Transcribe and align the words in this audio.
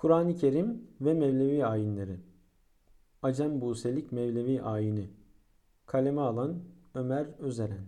Kur'an-ı 0.00 0.34
Kerim 0.34 0.82
ve 1.00 1.14
Mevlevi 1.14 1.66
ayinleri. 1.66 2.20
Acem 3.22 3.60
Buselik 3.60 4.12
Mevlevi 4.12 4.62
ayini. 4.62 5.10
Kaleme 5.86 6.20
alan 6.20 6.54
Ömer 6.94 7.26
Özeren. 7.38 7.86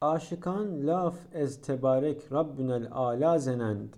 Aşıkan 0.00 0.86
laf 0.86 1.18
ez 1.34 1.60
tebarek 1.60 2.32
Rabbünel 2.32 2.88
ala 2.90 3.38
zenend. 3.38 3.94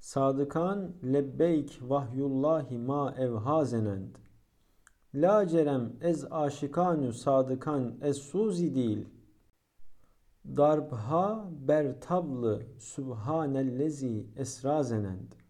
Sadıkan 0.00 0.92
lebbeyk 1.04 1.78
vahyullahi 1.82 2.78
ma 2.78 3.14
evha 3.18 3.64
zenend. 3.64 4.16
La 5.14 5.48
cerem 5.48 5.92
ez 6.00 6.32
aşikanü 6.32 7.12
sadıkan 7.12 7.94
ez 8.02 8.16
suzi 8.16 8.74
değil. 8.74 9.08
Darbha 10.56 11.50
ber 11.68 12.00
tablı 12.00 12.62
subhanellezi 12.78 14.26
esra 14.36 14.82
zenend. 14.82 15.45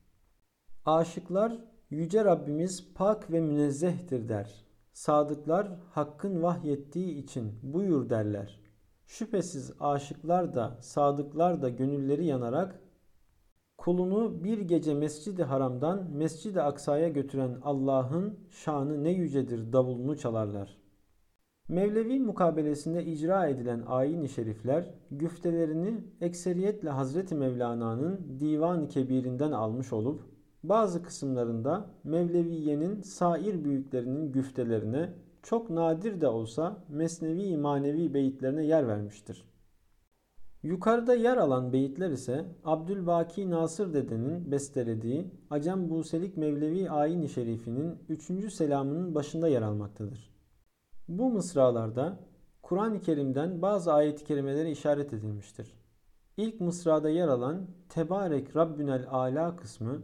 Aşıklar 0.86 1.58
yüce 1.90 2.24
Rabbimiz 2.24 2.94
pak 2.94 3.32
ve 3.32 3.40
münezzehtir 3.40 4.28
der. 4.28 4.64
Sadıklar 4.92 5.68
hakkın 5.90 6.42
vahyettiği 6.42 7.14
için 7.14 7.52
buyur 7.62 8.10
derler. 8.10 8.60
Şüphesiz 9.06 9.72
aşıklar 9.80 10.54
da 10.54 10.78
sadıklar 10.80 11.62
da 11.62 11.68
gönülleri 11.68 12.27
yanarak 12.27 12.80
kulunu 13.78 14.44
bir 14.44 14.58
gece 14.58 14.94
Mescid-i 14.94 15.42
Haram'dan 15.42 16.10
Mescid-i 16.10 16.62
Aksa'ya 16.62 17.08
götüren 17.08 17.58
Allah'ın 17.62 18.38
şanı 18.50 19.05
ne 19.05 19.10
yücedir 19.10 19.72
davulunu 19.72 20.16
çalarlar. 20.16 20.78
Mevlevi 21.68 22.20
mukabelesinde 22.20 23.05
icra 23.05 23.46
edilen 23.46 23.82
ayin-i 23.86 24.28
şerifler 24.28 24.94
güftelerini 25.10 26.05
ekseriyetle 26.20 26.91
Hazreti 26.91 27.34
Mevlana'nın 27.34 28.41
Divan-ı 28.41 28.88
Kebir'inden 28.88 29.52
almış 29.52 29.92
olup 29.92 30.35
bazı 30.69 31.02
kısımlarında 31.02 31.91
Mevleviye'nin 32.05 33.01
sair 33.01 33.65
büyüklerinin 33.65 34.33
güftelerine 34.33 35.12
çok 35.42 35.70
nadir 35.70 36.20
de 36.20 36.28
olsa 36.28 36.84
mesnevi 36.89 37.56
manevi 37.56 38.14
beyitlerine 38.14 38.64
yer 38.64 38.89
vermiştir. 38.89 39.45
Yukarıda 40.62 41.14
yer 41.14 41.36
alan 41.36 41.73
beyitler 41.73 42.11
ise 42.11 42.45
Abdülbaki 42.64 43.50
Nasır 43.50 43.95
Dede'nin 43.95 44.50
bestelediği 44.50 45.31
Acem 45.50 45.91
Buselik 45.91 46.36
Mevlevi 46.36 46.91
Ayin-i 46.91 47.28
Şerifinin 47.28 47.98
3. 48.08 48.53
selamının 48.53 49.14
başında 49.14 49.48
yer 49.48 49.62
almaktadır. 49.62 50.30
Bu 51.08 51.30
mısralarda 51.30 52.19
Kur'an-ı 52.62 53.01
Kerim'den 53.01 53.62
bazı 53.62 53.92
ayet-i 53.92 54.25
kerimelere 54.25 54.70
işaret 54.70 55.12
edilmiştir. 55.12 55.73
İlk 56.36 56.61
mısrada 56.61 57.11
yer 57.11 57.28
alan 57.28 57.67
Tebarek 57.89 58.56
Rabbünel 58.56 59.06
Ala 59.11 59.56
kısmı 59.56 60.03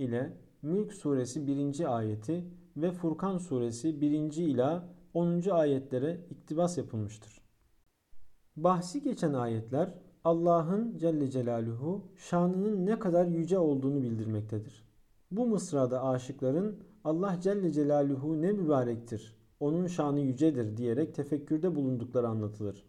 ile 0.00 0.36
Mülk 0.62 0.92
suresi 0.92 1.46
1. 1.46 1.96
ayeti 1.96 2.44
ve 2.76 2.92
Furkan 2.92 3.38
suresi 3.38 4.00
1. 4.00 4.36
ila 4.36 4.88
10. 5.14 5.50
ayetlere 5.50 6.20
iktibas 6.30 6.78
yapılmıştır. 6.78 7.40
Bahsi 8.56 9.02
geçen 9.02 9.32
ayetler 9.32 9.94
Allah'ın 10.24 10.98
Celle 10.98 11.30
Celaluhu 11.30 12.12
şanının 12.16 12.86
ne 12.86 12.98
kadar 12.98 13.26
yüce 13.26 13.58
olduğunu 13.58 14.02
bildirmektedir. 14.02 14.84
Bu 15.30 15.46
mısrada 15.46 16.04
aşıkların 16.04 16.78
Allah 17.04 17.38
Celle 17.40 17.72
Celaluhu 17.72 18.42
ne 18.42 18.52
mübarektir, 18.52 19.36
onun 19.60 19.86
şanı 19.86 20.20
yücedir 20.20 20.76
diyerek 20.76 21.14
tefekkürde 21.14 21.74
bulundukları 21.74 22.28
anlatılır. 22.28 22.84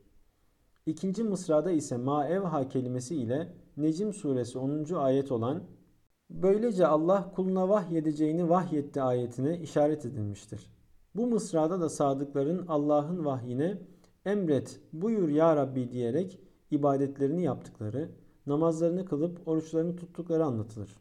İkinci 0.86 1.24
mısrada 1.24 1.72
ise 1.72 1.98
maevha 1.98 2.70
kelimesi 2.70 3.16
ile 3.16 3.54
Necim 3.78 4.14
suresi 4.14 4.60
10. 4.60 4.94
ayet 4.94 5.32
olan 5.32 5.64
Böylece 6.34 6.88
Allah 6.88 7.32
kuluna 7.36 7.70
vahyedeceğini 7.70 8.50
vahyetti 8.50 9.02
ayetine 9.02 9.60
işaret 9.60 10.06
edilmiştir. 10.06 10.72
Bu 11.16 11.28
mısrada 11.28 11.82
da 11.82 11.90
sadıkların 11.90 12.68
Allah'ın 12.68 13.26
vahyine 13.26 13.78
emret 14.26 14.80
buyur 14.94 15.30
ya 15.30 15.56
Rabbi 15.56 15.92
diyerek 15.92 16.40
ibadetlerini 16.72 17.44
yaptıkları, 17.44 18.10
namazlarını 18.48 19.06
kılıp 19.06 19.48
oruçlarını 19.48 19.96
tuttukları 19.96 20.46
anlatılır. 20.46 20.98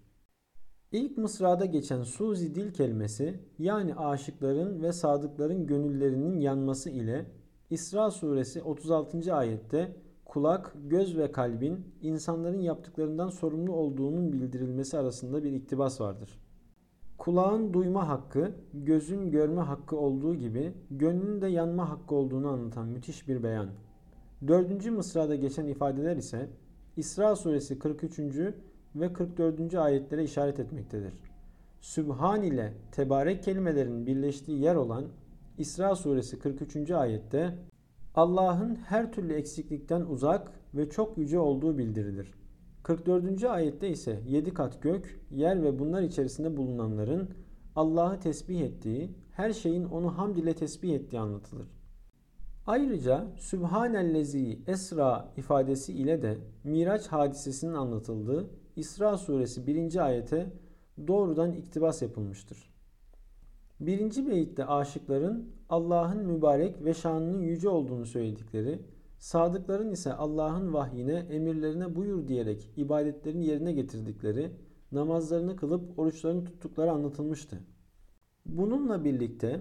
İlk 0.93 1.19
mısrada 1.19 1.65
geçen 1.65 2.03
suzi 2.03 2.55
dil 2.55 2.73
kelimesi 2.73 3.41
yani 3.59 3.95
aşıkların 3.95 4.83
ve 4.83 4.93
sadıkların 4.93 5.67
gönüllerinin 5.67 6.41
yanması 6.41 6.91
ile 6.91 7.27
İsra 7.71 8.11
suresi 8.11 8.63
36. 8.63 9.35
ayette 9.35 9.97
kulak, 10.31 10.75
göz 10.89 11.19
ve 11.19 11.33
kalbin 11.33 11.85
insanların 12.03 12.59
yaptıklarından 12.59 13.29
sorumlu 13.29 13.73
olduğunun 13.73 14.33
bildirilmesi 14.33 14.99
arasında 14.99 15.45
bir 15.45 15.53
iktibas 15.53 16.01
vardır. 16.01 16.39
Kulağın 17.19 17.73
duyma 17.73 18.09
hakkı, 18.09 18.53
gözün 18.75 19.31
görme 19.31 19.61
hakkı 19.61 19.97
olduğu 19.97 20.35
gibi 20.35 20.73
gönlün 20.91 21.41
de 21.41 21.47
yanma 21.47 21.91
hakkı 21.91 22.15
olduğunu 22.15 22.49
anlatan 22.49 22.89
müthiş 22.89 23.29
bir 23.29 23.43
beyan. 23.43 23.69
Dördüncü 24.49 24.91
mısrada 24.91 25.35
geçen 25.35 25.67
ifadeler 25.67 26.17
ise 26.17 26.49
İsra 26.97 27.37
suresi 27.37 27.79
43. 27.79 28.19
ve 28.97 29.13
44. 29.13 29.75
ayetlere 29.75 30.25
işaret 30.25 30.61
etmektedir. 30.61 31.13
Sübhan 31.81 32.43
ile 32.43 32.73
tebarek 32.93 33.43
kelimelerin 33.45 34.07
birleştiği 34.07 34.61
yer 34.61 34.75
olan 34.75 35.05
İsra 35.59 35.95
suresi 35.95 36.39
43. 36.39 36.91
ayette 36.91 37.59
Allah'ın 38.15 38.75
her 38.75 39.13
türlü 39.13 39.35
eksiklikten 39.35 40.01
uzak 40.01 40.53
ve 40.75 40.91
çok 40.91 41.19
yüce 41.19 41.39
olduğu 41.39 41.79
bildirilir. 41.79 42.33
44. 42.83 43.45
ayette 43.45 43.89
ise 43.89 44.23
yedi 44.27 44.55
kat 44.55 44.83
gök, 44.83 45.21
yer 45.31 45.63
ve 45.63 45.79
bunlar 45.79 46.03
içerisinde 46.03 46.57
bulunanların 46.57 47.31
Allah'ı 47.77 48.21
tesbih 48.21 48.61
ettiği, 48.61 49.15
her 49.33 49.53
şeyin 49.53 49.85
onu 49.85 50.19
hamd 50.19 50.37
ile 50.37 50.55
tesbih 50.55 50.95
ettiği 50.95 51.21
anlatılır. 51.21 51.69
Ayrıca 52.67 53.27
Sübhanellezi 53.39 54.61
Esra 54.67 55.33
ifadesi 55.37 55.93
ile 55.93 56.23
de 56.23 56.39
Miraç 56.65 57.07
hadisesinin 57.07 57.75
anlatıldığı 57.75 58.51
İsra 58.77 59.19
suresi 59.19 59.67
1. 59.67 60.05
ayete 60.07 60.53
doğrudan 61.09 61.53
iktibas 61.53 62.03
yapılmıştır. 62.03 62.70
Birinci 63.81 64.31
beyitte 64.31 64.67
aşıkların 64.67 65.53
Allah'ın 65.69 66.27
mübarek 66.27 66.85
ve 66.85 66.95
şanının 66.95 67.43
yüce 67.43 67.69
olduğunu 67.69 68.07
söyledikleri, 68.07 68.83
sadıkların 69.19 69.93
ise 69.93 70.13
Allah'ın 70.13 70.73
vahyine, 70.73 71.27
emirlerine 71.31 71.97
buyur 71.97 72.29
diyerek 72.29 72.71
ibadetlerini 72.77 73.47
yerine 73.47 73.73
getirdikleri, 73.73 74.53
namazlarını 74.93 75.57
kılıp 75.57 75.99
oruçlarını 75.99 76.45
tuttukları 76.45 76.91
anlatılmıştı. 76.91 77.59
Bununla 78.47 79.05
birlikte 79.05 79.61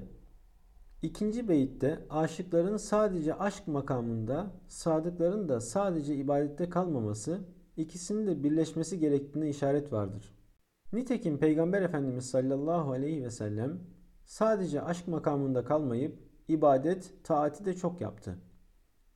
ikinci 1.02 1.50
beyitte 1.50 2.06
aşıkların 2.10 2.78
sadece 2.78 3.36
aşk 3.36 3.68
makamında, 3.68 4.52
sadıkların 4.68 5.50
da 5.50 5.62
sadece 5.62 6.16
ibadette 6.16 6.70
kalmaması, 6.70 7.40
ikisinin 7.78 8.28
de 8.28 8.44
birleşmesi 8.44 9.00
gerektiğine 9.00 9.50
işaret 9.50 9.94
vardır. 9.94 10.36
Nitekim 10.94 11.38
Peygamber 11.38 11.82
Efendimiz 11.82 12.30
sallallahu 12.30 12.92
aleyhi 12.92 13.24
ve 13.24 13.32
sellem 13.32 13.80
sadece 14.30 14.82
aşk 14.82 15.08
makamında 15.08 15.66
kalmayıp 15.66 16.20
ibadet, 16.48 17.14
taati 17.24 17.66
de 17.66 17.74
çok 17.74 18.02
yaptı. 18.02 18.36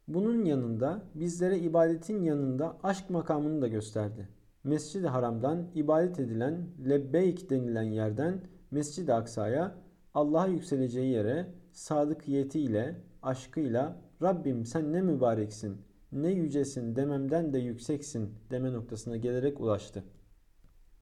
Bunun 0.08 0.46
yanında 0.46 1.02
bizlere 1.16 1.60
ibadetin 1.60 2.24
yanında 2.24 2.78
aşk 2.84 3.10
makamını 3.10 3.62
da 3.62 3.68
gösterdi. 3.68 4.30
Mescid-i 4.64 5.08
Haram'dan 5.08 5.68
ibadet 5.76 6.20
edilen 6.20 6.68
Lebbeyk 6.90 7.50
denilen 7.50 7.84
yerden 7.84 8.42
Mescid-i 8.72 9.14
Aksa'ya 9.14 9.76
Allah'a 10.14 10.48
yükseleceği 10.48 11.12
yere 11.12 11.54
sadıkiyetiyle, 11.72 12.96
aşkıyla 13.24 13.98
Rabbim 14.22 14.66
sen 14.66 14.94
ne 14.94 15.02
mübareksin, 15.02 15.78
ne 16.12 16.32
yücesin 16.32 16.96
dememden 16.96 17.54
de 17.54 17.60
yükseksin 17.60 18.34
deme 18.52 18.74
noktasına 18.74 19.18
gelerek 19.18 19.62
ulaştı. 19.62 20.04